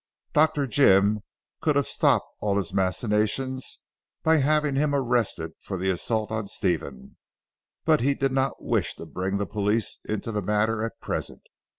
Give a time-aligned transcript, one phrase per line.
[0.33, 0.65] Dr.
[0.65, 1.19] Jim
[1.61, 3.81] could have stopped all his machinations,
[4.23, 7.17] by having him arrested for the assault on Stephen.
[7.85, 11.43] But he did not wish to bring the police into the matter at present.